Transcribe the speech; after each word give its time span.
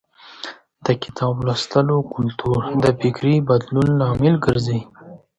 د 0.85 0.87
کتاب 1.03 1.35
لوستلو 1.45 1.97
کلتور 2.15 2.61
د 2.83 2.85
فکري 2.99 3.35
بدلون 3.49 3.87
لامل 3.99 4.35
ګرځي. 4.45 4.79